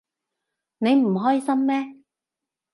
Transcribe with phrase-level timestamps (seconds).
[0.79, 2.01] 你唔開心咩？